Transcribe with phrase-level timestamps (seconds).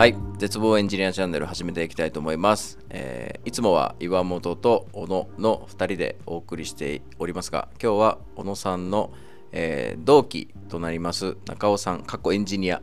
[0.00, 0.16] はい。
[0.38, 9.12] 絶望エンジニアチャンネル始めていきたいと思います、えーいつもは岩本と小野の2人でお送りしておりますが今日は小野さんの、
[9.52, 12.80] えー同期となります中尾さん過去エンジニア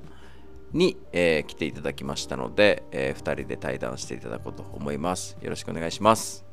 [0.73, 5.37] に、えー来ていただきましたので、え2人で対談していただこうと思います。
[5.41, 6.45] よろしくお願いします。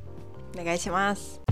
[0.59, 1.43] お願いします。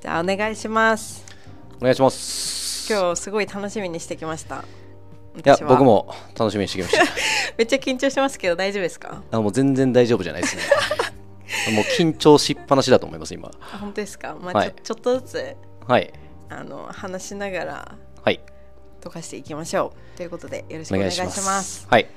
[0.00, 1.24] じゃあお願いします。
[1.78, 2.92] お願いします。
[2.92, 4.64] 今日すごい楽しみにしてきました
[5.36, 7.04] いや僕も楽しみにしてきました。
[7.56, 9.22] めっちゃ緊張してますけど大丈夫ですか？
[9.30, 10.62] あもう全然大丈夫じゃないですね。
[11.74, 13.50] もう緊張しっぱなしだと思います今。
[13.72, 14.36] あ本当ですか？
[14.40, 14.74] まあ、はい。
[14.82, 15.56] ちょちょっとずつ
[15.86, 16.12] はい。
[16.48, 17.94] あの話しながら
[18.24, 18.40] はい。
[19.00, 20.16] 溶かしていきましょう。
[20.16, 21.80] ということでよろしくおお願いしま願いします。
[21.82, 22.08] すはい。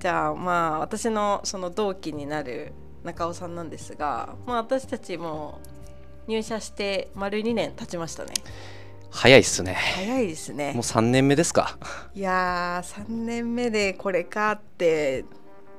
[0.00, 2.72] じゃあまあ私のその同期になる
[3.04, 5.60] 中尾さんなんですが、まあ、私たちも
[6.26, 8.32] 入社して丸2年経ちましたね
[9.10, 9.74] 早いっすね。
[9.74, 10.72] 早いですね。
[10.72, 11.78] もう3年目ですか？
[12.14, 15.24] いやー3年目でこれかって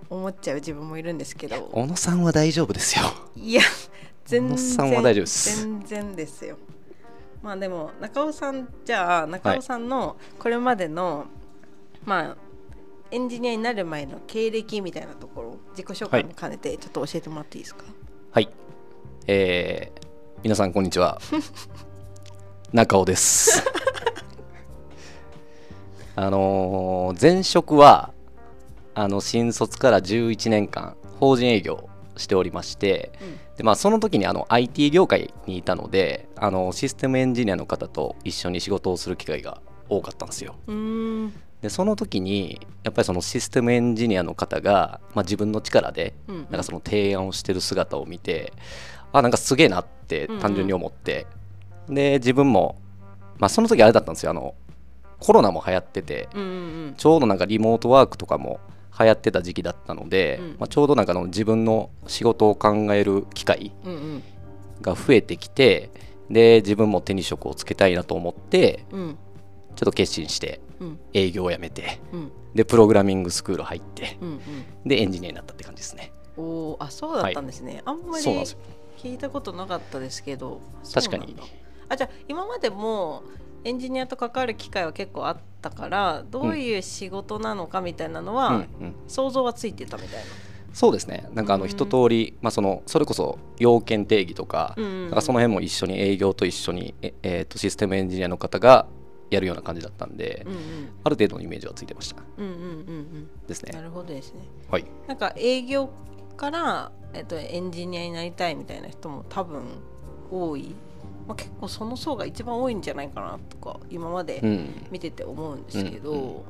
[0.09, 1.69] 思っちゃう自分もいるんですけど。
[1.71, 3.05] 小野さんは大丈夫ですよ。
[3.35, 3.61] いや
[4.25, 5.61] 全小野さん然は大丈夫です。
[5.61, 6.57] 全然ですよ。
[7.43, 11.27] まあでも中尾さんじゃあ中尾さんのこれまでの、
[12.03, 12.37] まあ
[13.11, 17.85] エンジニアになる前の経歴みたいなところ自己紹介も兼ねてちょっと教えてもらっていいですか、
[18.31, 18.49] はい。
[19.27, 20.07] えー、
[20.43, 21.21] 皆さんこんにちは
[22.73, 23.63] 中尾です。
[26.15, 28.11] あのー前職は
[28.93, 31.87] あの新卒から11年間法人営業
[32.17, 33.11] しておりまして、
[33.55, 40.55] でまあ、その時にあの IT 業界にいたのであのシステムエンジニアの方と一緒に仕事をする機会が多かったんですよ。
[41.61, 46.41] でその時にやっぱりそのシステムエンジニアの方が、まあ、自分の力でうんうん。
[46.43, 48.51] なんかその提案をしてる姿を見て
[49.13, 51.25] あなんかすげえなって単純に思って、
[51.89, 52.79] で自分も、
[53.37, 54.31] まあ、その時あれだったんですよ。
[54.31, 54.55] あの
[55.19, 56.45] コロナも流行っててうんう
[56.91, 58.59] んちょうどなんかリモートワークとかも
[58.99, 60.49] 流行ってた時期だったので、うん。
[60.59, 64.23] まあ、ちょうどなんかあの自分の仕事を考える機会うんうん。
[64.81, 65.89] が増えてきて
[66.29, 69.17] で自分も手に職をつけたいなと思ってうん。
[69.75, 70.99] ちょっと決心してうん。
[71.13, 72.31] 営業をやめてうん。
[72.53, 74.39] でプログラミングスクール入ってうん
[74.85, 76.11] でエンジニアになったって感じですね。
[76.11, 80.61] うんおーあそうだったんですね、あんまり聞いたことなかったですけど。
[80.93, 81.35] 確かに
[81.89, 83.23] あじゃあ今までも
[83.63, 88.55] エンジニアと関わる機会は結構あったからどういう仕事なのかみたいなのは、うん。
[88.55, 90.25] うん想像はついてたみたいな。
[90.73, 91.27] そうですね。
[91.33, 91.69] なんかあのうん。
[91.69, 94.83] 一通り、まあ、そのそれこそ要件定義とか,、うん。
[94.83, 98.85] うんうんなんかその辺も一緒に営業と一緒にえ、えーとシステムエンジニアの方が
[99.29, 100.59] やるような感じだったんで、うんうん。
[101.03, 102.21] ある程度のイメージはついてました。
[102.37, 102.55] うんうんう
[102.91, 103.71] んですね。
[103.73, 104.41] うんなるほどですね。
[104.69, 104.85] はい。
[105.07, 105.89] なんか営業
[106.35, 109.63] から、えっと、エンジニアになりたいみたいな人も多分
[110.29, 110.75] 多い、
[111.27, 114.87] まあ、結構その層が一番多いんじゃないかなとか今までうん。
[114.91, 116.41] 見てて思うんですけど、うんうん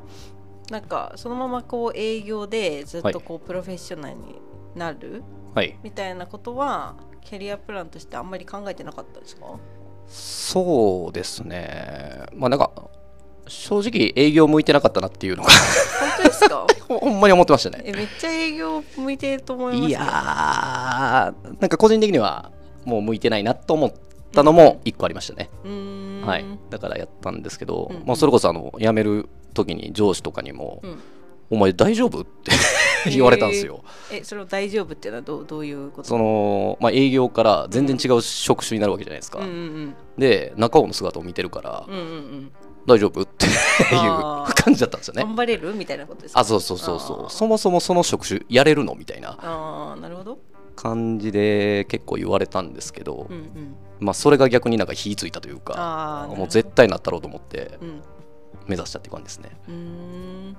[0.70, 4.36] なんかそのままこう営業でずっとこうプロフェッショナルに
[4.76, 5.24] なる
[5.56, 5.80] はい。
[5.82, 9.46] みたいなことはキャリアプランとしてあんまり考えてなかったですか？
[10.08, 12.26] そうですね。
[12.34, 12.70] まあなんか
[13.48, 16.68] 正直営業向いてなかったなっていうのが本当ですか？
[16.90, 17.84] ほ ほんまに思ってましたね。
[17.86, 22.52] えめっちゃ営業向いてると思いますよいやーなんか個人的には
[22.84, 23.92] もう向いてないなと思っ
[24.34, 25.50] たのも一個ありましたね、
[26.26, 27.98] はい、だからやったんですけど、うん。
[27.98, 28.06] うん。
[28.06, 31.00] まあ、それこそあの辞める時に上司とかにも「うん。
[31.50, 32.52] お前大丈夫?」って
[33.10, 33.84] 言われたんですよ。
[34.12, 36.08] えそれを大丈夫っていうのはどうどういうこと？
[36.10, 39.40] そのまあ、営業から全然違う職種になるわけじゃないですか。
[39.40, 42.08] うんうんで中尾の姿を見てるからうんうんうん。
[42.08, 42.52] うん
[42.88, 43.54] 「大丈夫?」っていう
[44.56, 45.24] 感じだったんですよね。
[45.24, 45.74] 頑張れる？
[45.74, 46.40] みたいなことですか？
[46.42, 47.32] あそうそうそうそう。
[47.32, 48.96] そもそもその職種やれるの？
[48.96, 49.38] みたいな。
[49.42, 50.40] あーなるほど
[50.78, 53.76] 感じで結構言われたんですけど、うんうん。
[54.00, 58.02] まあ、それが逆になんか火ついたというかもう絶対なったろうと思ってうん。
[58.68, 59.50] 目指したって感じですね。
[59.68, 60.58] うーん。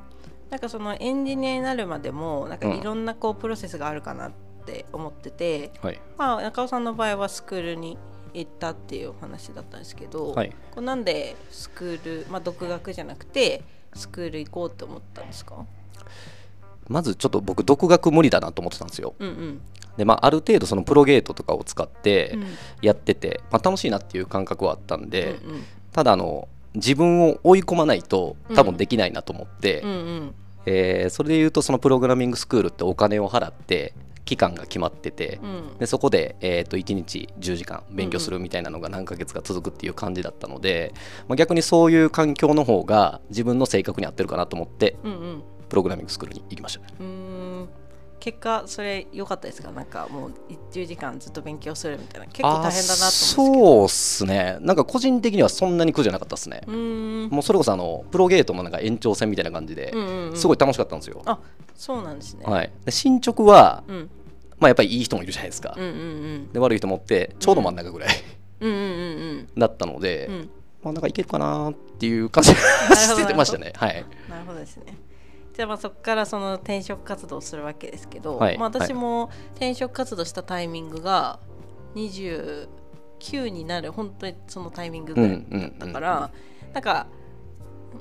[0.50, 4.32] なんかそのエンジニアになるまでもなんかうんいろんなこうプロセスがあるかなっ
[4.66, 7.96] て思ってて、はい、まあ、中尾さんの場合はスクールに
[8.34, 10.50] 行ったっていうお話だったんですけど、はい。
[10.50, 13.62] こうなんでスクール、まあ、独学じゃなくて
[13.94, 15.64] スクール行こうって思ったんですか？
[16.88, 19.14] まずちょっと僕独学無理だなと思ってたんですよ。
[19.18, 19.60] うんうん。
[19.96, 22.44] でまあ、ある程度そのプロゲートとかを使ってうん。
[22.82, 30.34] やってて、まあ、楽しいなっていう感覚はあったんで、うんただあの自分を追い込まないと多分できないなと思って、うんうん。
[30.66, 33.94] えーそれで言うとそのプログラミングスクールってお金を払って
[34.24, 35.78] 期間が決まってて、うん。
[35.78, 40.92] でそこで、えー、と1日10時間勉強するみたいなのが何ヶ月か続くっていう感じだったので、
[41.26, 46.80] まあ、逆にそういう環境の方が自分の性格に合ってるかなと思ってうんうんプログラミングスクールに行きました。
[47.00, 47.68] うーん。
[48.20, 49.70] 結果それ良かったですか？
[49.70, 50.32] なんかもう
[50.72, 52.26] 10時間ずっと勉強するみたいな。
[52.26, 54.58] 結構大変だなとそうっすね。
[54.60, 56.62] なんか個人的にはそんなに苦じゃなかったですね。
[56.66, 60.36] もうそれこそあのプロゲートもなんか延長戦みたいな感じでうんうんうん。
[60.36, 61.38] すごい楽しかったんですよ、あ
[61.76, 64.10] そうなんですね、はい、で進捗は、うん、
[64.58, 66.52] まあ、やっぱりいい人もいるじゃないですか、うんうんうん。
[66.52, 68.08] で悪い人もってちょうど真ん中ぐらい
[68.60, 68.70] うん。
[68.70, 68.84] うんう
[69.34, 70.34] ん だったので、うん。
[70.34, 70.50] うん
[70.82, 72.56] まあ、なんかいけるかなっていう感じが
[72.96, 73.72] してましたね。
[73.76, 74.04] はい。
[74.28, 74.96] なるほどですね
[75.58, 81.40] じゃあまあそこからその転職活動をするわけですけど、はいまあ、私も転職活動したタイミングが
[81.96, 82.68] 29
[83.48, 86.30] になる本当にそのタイミングぐらいだったから、
[86.72, 87.08] なんか、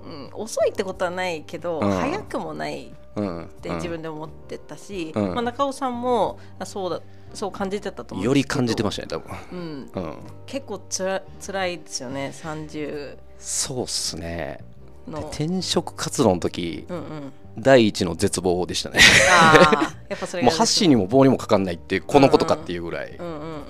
[0.06, 1.90] うん、遅いってことはないけど、うん。
[1.90, 5.34] 早くもないうんって自分で思ってたし、うん。
[5.34, 7.02] まあ、中尾さんもあそうだ
[7.34, 14.60] そう感じてたと思うんより感じてましたね多分、結構つら辛いですよね30そうっすね
[15.08, 15.20] の。
[15.30, 19.00] 転職活動の時うんうん、第一の絶望でしたね。
[19.32, 23.20] あー やっぱそれがもう箸にも棒にもかかんないってこのことかっていうぐらい、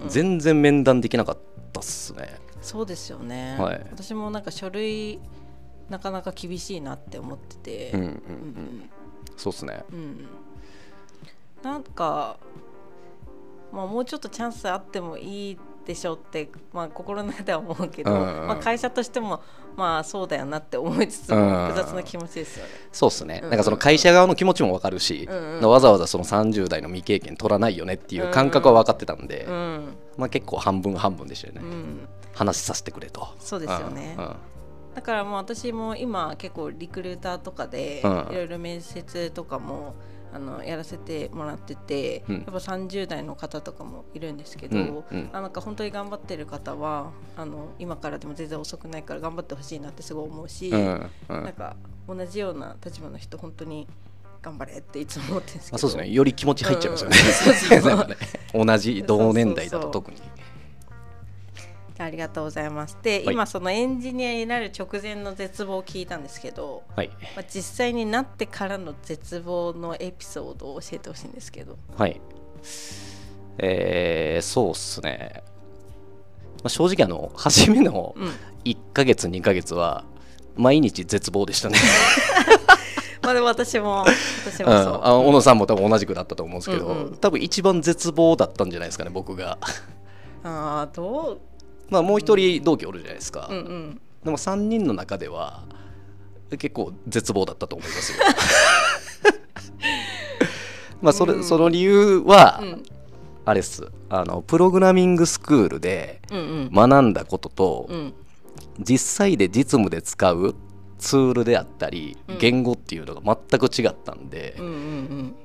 [0.07, 1.38] 全然面談できなかっ
[1.74, 2.39] たっすね。
[2.62, 3.86] そうですよね、はい。
[3.92, 5.19] 私もなんか書類
[5.89, 8.90] なかなか厳しいなって思ってて、うんうんううんん。
[9.38, 9.83] そうっすね。
[9.92, 10.28] うん。
[11.63, 12.38] なんか、
[13.72, 18.48] まあ、もうちょっとチャンスあってもいいでしょうって、まあ、心の中では思うけど、うんうん。
[18.48, 19.42] まあ、会社としても
[19.77, 21.39] まあそうだよなって思いつつうん。
[21.39, 22.71] も複雑な気持ちですよね。
[22.91, 23.50] そうっすね、うん。
[23.51, 25.69] なんかその会社側の気持ちも分かるし、うんうん。
[25.69, 29.95] わざわざその30代の未経験取らないよねっていう感覚は分かってたんで、うん。
[30.18, 33.27] まあ、結構半分半分でしたよね、うん、話させてくれと。
[33.39, 34.15] そうですよね。
[34.18, 34.25] うん。
[34.25, 34.35] うん。
[34.95, 38.27] だからもう私も今結構リクルーターとかでうん。
[38.31, 39.94] いろいろ面接とかも
[40.38, 42.36] あのやらせてもらってて、うん。
[42.36, 45.30] やっぱ30代の方とかもいるんですけど、うんうん。
[45.34, 51.44] あなんか本当に頑張ってる方はあの今からでも全然遅くないから頑張ってほしいなってすごい思うし、うんうん。
[51.44, 51.75] なんか
[52.07, 53.88] 同じような立場の人本当に
[54.44, 55.75] 頑張れっていつも思ってるんですけど。
[55.75, 56.12] あそうですね。
[56.12, 58.16] より気持ち入っちゃいますよね。
[58.54, 60.18] 同じ同年代だと特に
[62.03, 62.97] ありがとうございます。
[63.01, 63.33] で、はい。
[63.33, 67.09] 今そのエンジニアになる直前の絶望を聞いたんですけど、はい。
[67.35, 71.77] まあ、実際になってからの絶望のエピソードを教えてほしいんですけど。
[71.97, 72.21] はい。
[73.59, 75.44] えー、そうっすね、
[76.57, 78.31] まあ、正直あの初めのうん。
[78.65, 80.03] 1ヶ月2ヶ月は
[80.57, 81.77] 毎日絶望でしたね。
[83.23, 84.05] まあでも私も
[84.45, 87.17] 私うんもそう、あ小野さんも多分同じくだったと思うんですけど、うんうん。
[87.17, 89.57] 多分一番絶望だったんじゃないですかね僕が。
[90.44, 91.39] ああど
[91.89, 94.01] まあもう一人同期おるじゃないですか、ううんうん。
[94.24, 95.63] でも3人の中では
[96.51, 98.19] 結構絶望だったと思いますよ。
[101.01, 101.44] まあそれ、うん。
[101.44, 102.84] その理由は、うん。
[103.45, 103.88] あれっす。
[104.10, 106.42] あのプログラミングスクールでうんう
[106.86, 106.89] ん。
[106.89, 108.13] 学んだことと、うん。
[108.80, 110.56] 実際で実務で使う
[110.98, 112.38] ツールであったりうん。
[112.40, 115.36] 言語っていうのが全く違ったんで、うんうんうん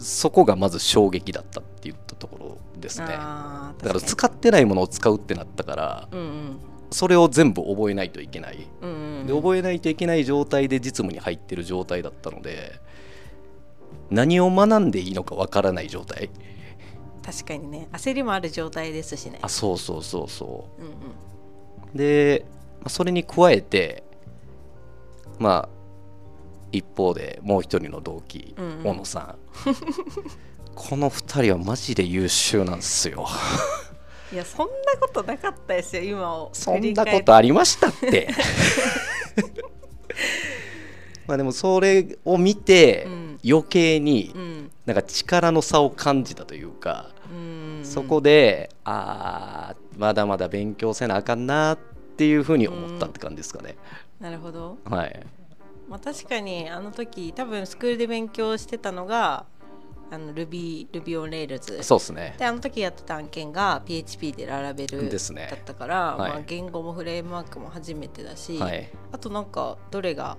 [0.00, 3.06] そこがまず衝撃だったって言ったところですね。
[3.08, 6.60] だから確使ってないものを使うってなったからかにうん。
[6.90, 8.66] それを全部覚えないといけない。
[8.80, 9.26] うんうんうん。
[9.26, 12.80] で覚えないといけない状態で実務に入ってる状態だったので
[14.10, 16.30] 何を学んでいいのかわからない状態。
[17.22, 17.88] 確かにね。
[17.92, 19.38] 焦りもある状態ですしね。
[19.42, 20.82] あそうそうそうそう。
[20.82, 20.92] んうん。
[20.92, 20.96] う
[21.94, 22.46] で
[22.80, 24.02] まあそれに加えて
[25.38, 25.79] まあ
[26.72, 28.82] 一方でもう一人の同期、うんうん。
[28.84, 29.38] 小野さん。
[30.74, 33.26] この二人はマジで優秀なんですよ。
[34.32, 38.28] いやそんなことなかったですよ今をそんなことありましたって。
[41.26, 43.38] まあでもそれを見てうん。
[43.44, 44.70] 余計にうん。
[44.86, 47.80] なんか力の差を感じたというか、うん。
[47.84, 51.78] そこであーまだまだ勉強せなあかんなっ
[52.16, 53.76] ていうふうに思ったって感じですかね、
[54.18, 54.78] なるほど。
[54.84, 55.26] はい
[55.90, 59.44] まあ、確かにあの時多分スクールで勉強してたのが
[60.12, 62.34] あの Ruby, Ruby on Rails そうですね。
[62.38, 65.48] であの時やってた案件が PHP でララベルですね。
[65.50, 66.30] だったから、はい。
[66.32, 68.88] まあ、言語もフレームワークも初めてだし、はい。
[69.12, 70.36] あとなんかどれが？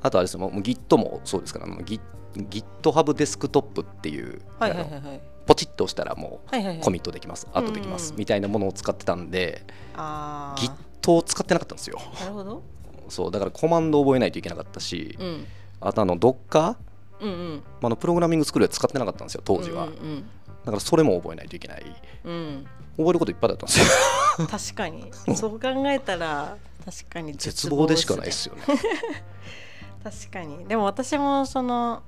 [0.00, 5.20] あとあれですよもう Git もそうですから GitHub デスクトップっていう、はいはいはいはい。
[5.46, 6.78] ポチッと押したらもはいはいはい。
[6.78, 10.72] うコミットできます、アットできます、うんみたいなものを使ってたんで Git
[11.12, 11.98] を使ってなかったんですよ。
[12.20, 12.62] なるほど、
[13.10, 15.46] そうだからコマンドを覚えないといけなかったし、うん、
[15.80, 16.76] あとあの Docker
[17.20, 17.54] うんうん。
[17.56, 20.30] まああのプログラミングスクールで使ってなかったんですよ当時は、うんうん
[20.64, 21.84] だからそれも覚えないといけない。
[22.24, 22.32] うん。
[22.32, 22.66] うん
[22.98, 24.46] 覚えることいっぱいだったんですよ。
[24.50, 25.36] 確かに。
[25.36, 28.62] そう考えたら確かに絶望でしかないでねすよね。
[30.02, 30.66] 確かに。
[30.66, 32.02] でも私もその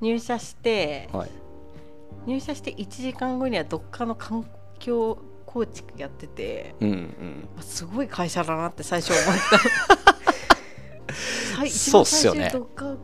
[0.00, 1.30] 入社してはい。
[2.26, 4.44] 入社して1時間後にはどっかの環
[4.80, 5.18] 境
[5.54, 7.48] 構築やっててうんうん。
[7.56, 9.24] あすごい会社だなって最初思っ
[11.54, 11.64] た。
[11.70, 12.50] そうっすよね。
[12.50, 12.96] 最初どっか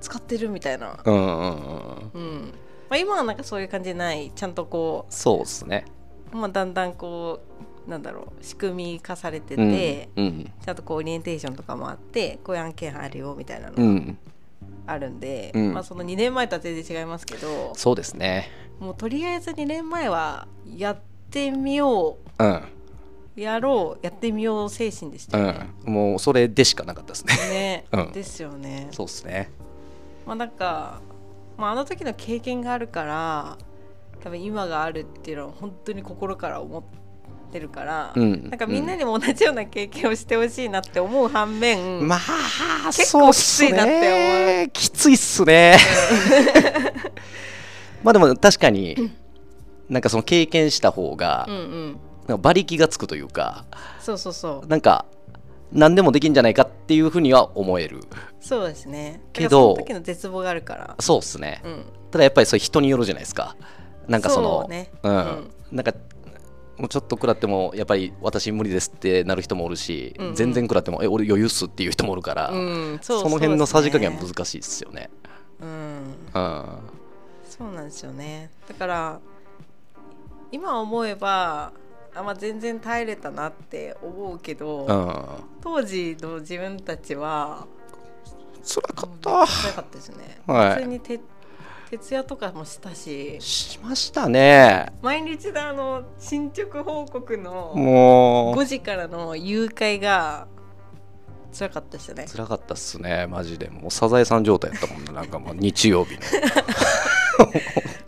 [0.00, 2.10] 使ってるみたいな、うんうんうん。
[2.12, 2.52] うん。
[2.90, 4.32] まあ、今はなんかそういう感じない。
[4.34, 5.84] ちゃんとこそうですね。
[6.32, 7.38] う、まあ、だんだんこ
[7.86, 10.52] うなんだろう仕組み化されてて、うんうん。
[10.64, 14.18] ちゃんとこうオリエンテーションとかもあってこういう案件あるよみたいなのがうん。
[14.88, 15.72] あるんで、うん。
[15.72, 18.50] まあ、その2年前とは全然違いますけどそうですね。
[18.80, 22.44] もうとりあえず2年前はやってみよう。
[22.44, 22.62] ん。
[23.36, 24.04] うやろう。
[24.04, 25.68] やってみよう精神でしたね。
[25.86, 25.90] ん。
[25.90, 27.34] もうそれでしかなかったですね。
[27.50, 28.12] ね、 うん。
[28.12, 28.88] ですよね。
[28.92, 29.50] そうですね。
[30.26, 31.00] まあなんか、
[31.58, 33.58] まあ、あの時の経験があるから
[34.22, 36.82] 多分今があるっていうのは本当に心から思っ
[37.52, 38.48] てるから、うん。
[38.48, 44.68] なんかみんなにも同じような経験をしてほしいなって思う反面、まあ結構きついなって思う。
[44.70, 45.76] きついっすね。
[48.02, 49.10] まあでも確かに
[49.88, 52.00] なんかその経験した方がうんうん。
[52.26, 53.64] なんか馬力がつくというか
[54.00, 54.66] そうそうそう。
[54.66, 55.06] なんか
[55.72, 58.00] 何でもできんじゃないかっていうふうには思える。
[58.40, 59.20] そうですね。
[59.32, 60.96] けどその時の絶望があるから。
[61.00, 61.60] そうっすね。
[61.64, 61.84] うん。
[62.10, 63.56] ただやっぱりそれ人によるじゃないですか。
[64.06, 64.90] なんかそのそうね。
[65.02, 65.12] うん。
[65.12, 65.50] うん。
[65.72, 65.92] なんか
[66.78, 70.34] もうちょっと食らってもやっぱり私無理ですってなる人もおるし、うんうん。
[70.34, 75.10] 全然食らってもえ俺余裕っすっていう人もおるから、うんそうその辺のさじ加減は難しいですよね。
[75.60, 75.68] うん。
[76.34, 76.64] うん。
[77.48, 78.50] そうなんですよね。
[78.68, 79.20] だから
[80.50, 81.72] 今思えば
[82.14, 85.24] あ、まあ、全然耐えれたなって思うけど、うん。
[85.62, 87.66] 当時の自分たちは
[88.64, 90.74] 辛かっ辛たかったですね、はい。
[90.74, 91.20] 普通にて
[91.90, 94.92] 徹夜とかもしたししましたね。
[95.00, 98.56] 毎日のあの進捗報告のもう。
[98.56, 100.48] 5時からの誘拐が
[101.56, 102.26] 辛かったですよね。
[102.30, 103.26] 辛かったっすね。
[103.26, 103.70] マジで。
[103.70, 105.12] もうサザエさん状態やったもんね。
[105.12, 106.20] なんかもう日曜日の。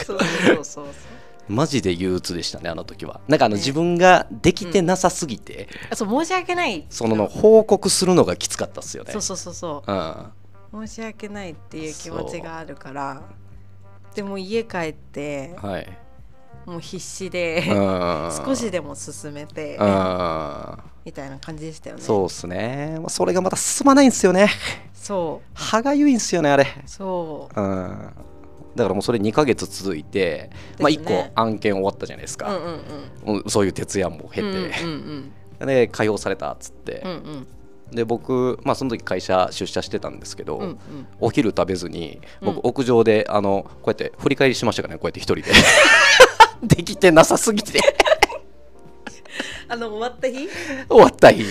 [0.05, 0.25] そうそう
[0.57, 0.87] そうそう
[1.51, 3.21] マジで憂鬱でしたねあの時は。
[3.29, 3.61] なんかあのね。
[3.61, 6.87] 自分ができてなさすぎて、あそう申し訳ない。
[6.89, 9.13] その報告するのがきつかったっすよね。
[9.13, 9.93] そうそうそうそう。
[10.73, 10.87] うん。
[10.87, 13.23] 申し訳ないっていう気持ちがあるから
[14.15, 15.99] でも家帰ってはい。
[16.67, 18.31] もう必死でうん。
[18.47, 20.79] 少しでも進めてうん。
[21.05, 22.03] みたいな感じでしたよね。
[22.03, 22.99] そうっすね。
[23.01, 24.49] まあそれがまた進まないんですよね。
[24.95, 26.65] そ歯がゆいんすよねあれ。
[26.65, 27.61] うそう。
[27.61, 28.11] うん
[28.77, 31.31] だからもうそれ2ヶ月続いて、まあ、1ですね。
[31.35, 32.81] 個案件終わったじゃないですか、うんうん
[33.25, 35.67] もうそういう徹夜も経て、うんうんうん。
[35.67, 37.47] で解放されたっつって、うんうん。
[37.91, 40.79] で僕、まあ、その時会社出社してたんですけど、うんうん。
[41.19, 42.61] お昼食べずに僕うん。
[42.65, 45.53] 屋上であのこうやって振り返りしましたからねこうやって一人で。
[46.77, 47.81] できてなさすぎて。
[49.69, 50.49] あの終わった日？
[50.89, 51.45] 終わった日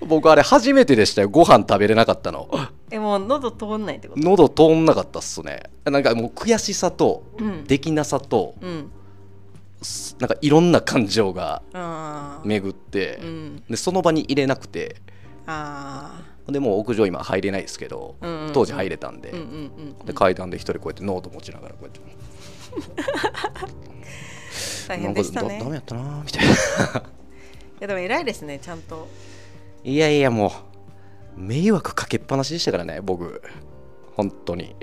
[0.00, 1.28] 僕あれ初めてでしたよ。
[1.28, 2.48] ご飯食べれなかったの。
[2.90, 4.20] えもう喉通んないってこと？
[4.20, 5.62] 喉通んなかったっすね。
[5.84, 7.64] なんかもう悔しさとうん。
[7.64, 8.90] できなさとうん。
[10.18, 11.62] なんかいろんな感情が
[12.44, 13.62] 巡って、うん。
[13.68, 14.96] でその場に入れなくて。
[15.46, 18.46] あでもう屋上今入れないですけど、うんうん。
[18.46, 19.46] うん当時入れたんで,、ーうんうん
[19.98, 20.06] うん。
[20.06, 21.74] で階段で一人こうやってノート持ちながら。
[21.74, 22.00] こうやって
[24.88, 25.48] 大変でしたね。
[25.48, 26.52] なんかだダメやったなみたいな。
[26.52, 26.54] い
[27.80, 29.08] やでも偉いですねちゃんと
[29.86, 30.52] いやいやも
[31.36, 33.40] う迷惑かけっぱなしでしたからね僕。
[34.14, 34.74] 本当に。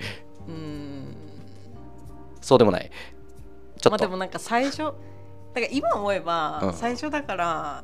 [0.47, 1.15] うん。
[2.39, 2.89] そうでもない。
[2.89, 2.93] ちょ
[3.79, 4.95] っと、まあでもなんか最初なんか
[5.71, 6.73] 今思えば、うん。
[6.73, 7.83] 最初だから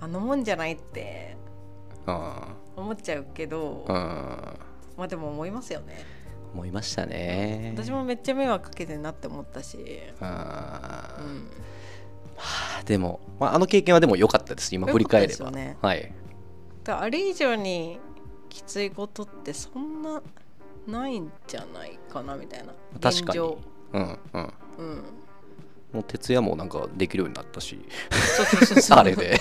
[0.00, 1.36] あのもんじゃないって
[2.06, 2.32] うん。
[2.76, 3.96] 思っちゃうけど、うん。
[4.96, 6.04] まあでも思いますよね。
[6.54, 7.74] 思いましたね。
[7.76, 9.78] 私もめっちゃ迷惑かけてるなって思ったし、
[10.20, 11.50] うん
[12.78, 15.76] うん、でも、まあ、あの経験はでも良かったです今振り返れば、ね。
[15.80, 16.12] はい。
[16.84, 17.98] だあれ以上に
[18.48, 20.22] きついことってそんな
[20.86, 22.72] ないんじゃないかなみたいな。
[23.00, 23.38] 確かに。
[23.38, 23.56] うん
[23.92, 24.18] うん。
[24.78, 25.04] うん。
[25.92, 27.78] もう徹夜もなんかできるようになったし。
[28.90, 29.40] あれで。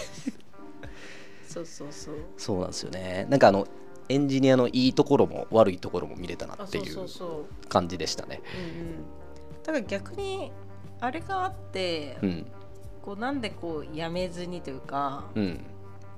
[1.48, 2.16] そうそうそう。
[2.38, 3.26] そうなんですよね。
[3.30, 3.68] なんかあの
[4.10, 7.08] エンジニアのいいところも悪いところも見れたなあっていそう
[7.68, 8.42] 感じでしたね。
[9.64, 10.52] だから逆に
[11.00, 12.52] あれがあって、うん
[13.04, 15.60] こうなんでこうやめずにというかうん。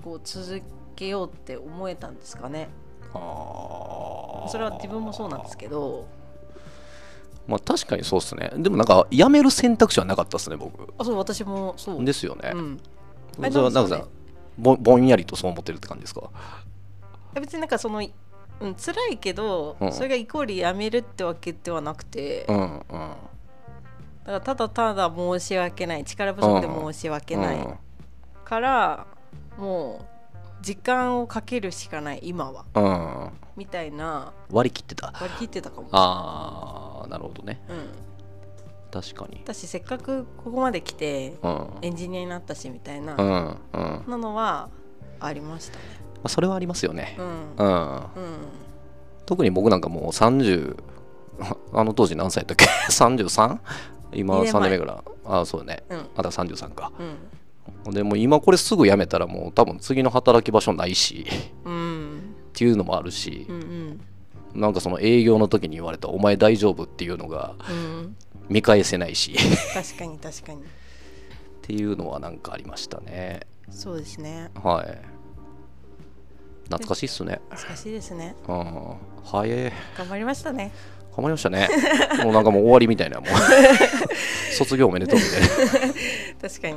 [0.03, 0.63] こう続
[0.95, 2.69] けようって思えたんですかね。
[3.13, 6.07] あそれは自分もそうなんですけど。
[7.47, 8.51] まあ確かにそうっすね。
[8.57, 10.91] でもなんか辞める選択肢はなかったっすね僕。
[10.97, 12.03] あそう私もそう。
[12.03, 12.79] ですよね、うん。
[13.37, 14.07] それはなんかさ
[14.57, 16.31] ぼぼんやりとそう思ってるって感じですか？
[17.35, 17.99] 別になんかその、
[18.59, 19.93] うん、辛いけど、うん。
[19.93, 22.79] それがイコールやめるってわけではなくて、だうんうん
[24.25, 26.03] からただただ申し訳ない。
[26.03, 27.73] 力不足で申し訳ない、うん。
[28.45, 29.07] から
[29.57, 32.65] もう時間をかけるしかない今は。
[32.75, 33.29] うん。
[33.57, 34.31] みたいな。
[34.51, 35.07] 割り切ってた。
[35.19, 37.61] 割り切ってたかもああなるほどね。
[37.69, 37.89] うん、
[38.91, 39.41] 確かに。
[39.43, 41.37] 私せっかくここまで来て
[41.81, 43.57] エンジニアになったしみたいな、うん。
[43.73, 44.69] まなのは
[45.19, 45.83] ありましたね。
[46.23, 47.15] あそれはありますよね。
[47.17, 47.25] うん。
[47.57, 47.95] うん。
[47.95, 48.03] うん。
[49.25, 50.77] 特に僕なんかもう30
[51.73, 52.65] あの当時何歳だっけ？
[52.89, 53.57] 33?
[54.13, 55.39] 今二年3前年目から。
[55.41, 56.05] あそうね、うん。
[56.15, 56.91] まだ33か。
[57.85, 57.93] うん。
[57.93, 61.25] でも今これすぐ辞めたらもう多分次の働き場所ないし。
[61.65, 62.35] うん。
[62.49, 63.45] っていうのもあるし。
[63.49, 64.01] う、ん
[64.53, 67.75] なんかその営業の時に言われた「お前大丈夫?」っていうのがうん。
[67.75, 68.15] うん
[68.49, 69.31] 見返せないし。
[69.31, 69.35] っ
[69.73, 70.61] 確かに確かに。
[71.61, 73.47] ていうのはなんかありましたね。
[73.69, 74.49] そうですね。
[74.61, 75.01] はい。
[76.65, 77.39] 懐かしいっすね。
[77.49, 78.35] 難しいですね。
[78.47, 78.95] うん。
[79.23, 79.71] 早え。
[79.97, 80.73] 頑張りましたね
[81.15, 81.67] 頑張りましたね。
[82.23, 83.29] もうなんかもう終わりみたいなもう。
[84.55, 85.41] 卒業おめでとうみたい
[85.87, 85.93] な。
[86.41, 86.75] 確かに。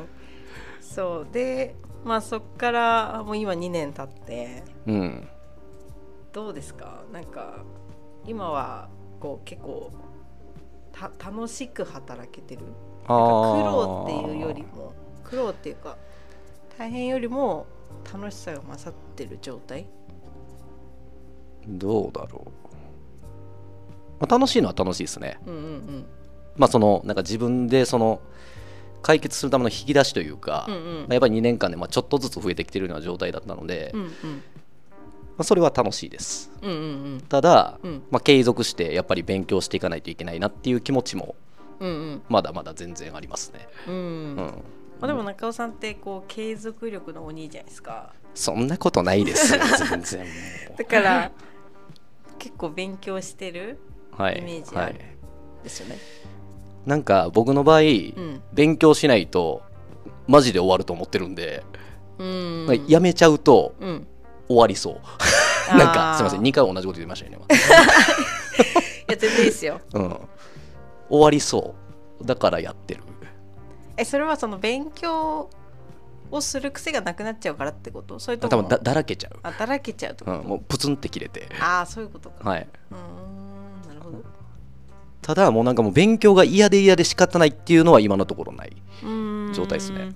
[0.80, 1.32] そう。
[1.32, 1.74] で
[2.04, 4.62] まあそっからもう今2年経って。
[4.86, 5.28] うん。
[6.32, 7.02] どうですか？
[7.12, 7.64] なんか
[8.26, 8.88] 今は
[9.20, 9.92] こう結構
[10.92, 12.62] た楽しく働けてる？
[13.06, 15.96] 苦労っていうよりも苦労っていうか
[16.78, 17.66] 大変よりも
[18.12, 19.86] 楽しさが勝ってる状態？
[21.66, 22.63] どうだろう、
[24.24, 25.38] まあ、楽しいのは楽しいですね。
[25.46, 26.04] うんうん
[26.56, 28.20] まあそのなんか自分でその
[29.02, 30.82] 解決するための引き出しというか、うんうん。
[30.82, 34.42] まあやっぱり2年間でまあちょっとずつ増えてきてるような状態だったので、まうんうん。
[35.38, 36.50] あ、それは楽しいです。
[36.62, 36.80] うんうんう
[37.16, 37.20] ん。
[37.28, 38.02] ただ、うん。
[38.10, 41.34] まあ、継続してやっぱり勉強していかないといけないなっていう気持ちも
[41.80, 42.22] うんうん。
[42.28, 43.94] まだまだ全然ありますね、うん。
[43.94, 44.36] うん。
[44.36, 44.44] ま
[45.02, 48.12] あ、でも中尾さんってこう継続力の鬼じゃないですか。
[48.34, 50.32] そんなことないですよ全然も
[50.76, 51.30] だから
[52.38, 53.78] 結構勉強してる
[54.18, 55.00] イメージあるはい。
[55.62, 55.98] ですよね、
[56.86, 58.42] なんか僕の場合、うん。
[58.52, 59.62] 勉強しないと
[60.26, 61.62] マジで終わると思ってるんで、
[62.18, 62.66] うん。
[62.66, 64.06] まあやめちゃうとうん。
[64.46, 65.76] 終わりそう。
[65.78, 67.38] なんかすいません2回同じこと言いましたよね、
[69.08, 69.80] いや全然いいですよ。
[69.94, 71.74] 今 うん、終わりそ
[72.20, 72.26] う。
[72.26, 73.02] だからやってる。
[73.96, 75.48] えそれはその勉強
[76.30, 78.18] をする癖がなくなっちゃうからってこと？
[78.18, 81.48] それとも多分だだらけちゃう、あだらけちゃうと、うん、もうプツンって切れて。
[81.60, 82.68] ああそういうことか、はい。
[82.90, 83.33] うーん
[85.22, 88.76] ただもうなんかもう勉強が嫌で嫌で仕方ないっていうのは今のところない
[89.54, 90.12] 状態ですね。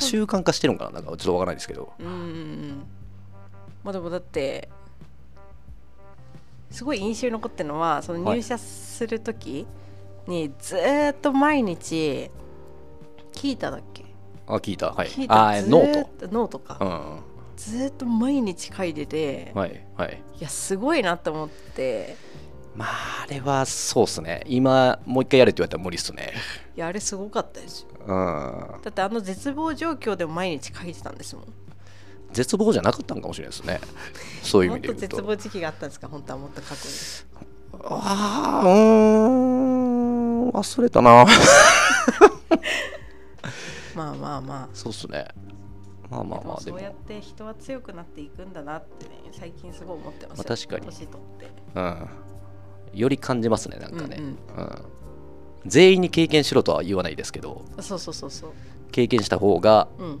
[0.00, 1.92] 習慣化してるんかななんかちょっとわからないですけど。
[1.98, 2.82] うーん。
[3.84, 4.68] まあでもだって
[6.70, 9.66] すごい印象に残ってるのはその入社する時
[10.26, 12.30] にずーっと毎日
[13.32, 14.04] 聞いただっけ？
[14.48, 14.90] あ聞いた。
[14.90, 15.08] はい。
[15.08, 15.62] 聞いあた。
[15.62, 16.58] ずーノーーっとノート。
[16.58, 17.18] か、トうん。
[17.56, 20.20] ずーっと毎日書いてて、はいはい。
[20.40, 22.16] いやすごいなと思って
[22.76, 24.42] まああれはそうっすね。
[24.46, 26.34] 今もう一回やれって言われたら無理っすね。
[26.76, 27.88] いやあれすごかったですよ。
[28.06, 28.82] うん。
[28.82, 31.44] だってあの絶望状況でも毎日書いてたんですもん。
[32.32, 33.80] 絶望じゃなかったのかもしれないですね。
[34.42, 35.06] そういう意味で言うと。
[35.08, 36.08] 絶望時期があったんですか？
[36.08, 36.94] 本当はもっと過去に。
[37.84, 38.70] ああうー
[40.48, 41.24] ん忘れたな。
[43.94, 45.26] まあまあまそうっすね。
[46.10, 50.86] まあまあまあでもそうやって人は強くなっていくんだなってね最近すごい思ってますよ、まあ確かに。
[50.86, 51.50] 年取って。
[51.74, 52.08] うん
[52.94, 54.82] より感じますねなんかね、うんうん。
[55.66, 58.50] 全員に経験しろとは言わないですけどそうそうそうそう。
[58.92, 60.20] 経験した方がうん。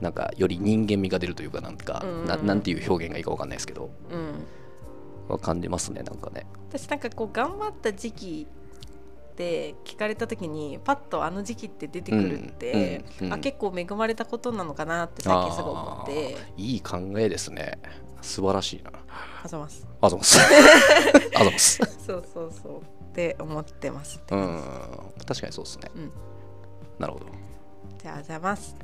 [0.00, 2.20] なんかより人間味が出るというかなんか、うんうん。
[2.20, 4.46] うんななんていう表現がいいかわかんないですけどうん。
[5.28, 6.46] は感じますねなんかね。
[6.68, 8.46] 私なんかこう頑張った時期
[9.32, 16.36] って聞かれた時にパッとあの時期って出てくるって、うんうんうんあ結構恵まれたことなのかなって最近すごい思って。
[16.56, 17.78] いい考えですね
[18.22, 18.92] 素晴らしいな。
[19.42, 19.86] あざます。
[20.00, 20.38] あざます。
[21.36, 21.76] あざます。
[22.06, 23.00] そうそうそう。
[23.10, 24.62] って思ってますうん。
[25.26, 26.12] 確かにそうですね、うん。
[26.98, 27.26] なるほど。
[28.00, 28.76] じゃああざます。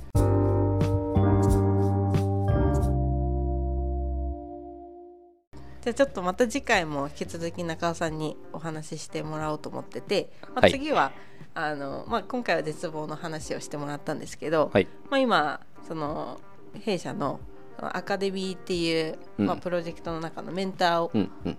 [5.80, 10.72] じゃあちょっとまた次回も引き続き中尾さんにお話ししてもらおうと思ってて、まあ、はい。
[10.72, 11.12] 次は、
[11.54, 14.88] あのまあ、今回は絶望の話をしてもらったんですけど、はい。
[15.08, 16.40] まあ、今その
[16.80, 17.38] 弊社の
[17.80, 19.46] アカデミーっていう、うん。
[19.46, 21.10] まあ、プロジェクトの中のメンターを、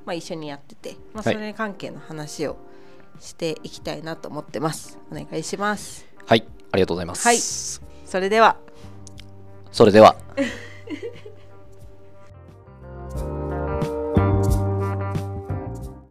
[0.06, 1.34] まあ、一緒にやってて、まあ、はい。
[1.34, 2.58] それ関係の話を
[3.20, 4.98] していきたいなと思ってます。
[5.12, 6.06] お願いします。
[6.26, 7.38] はいありがとうございます、はい。
[8.06, 8.58] それでは。
[9.72, 10.16] それでは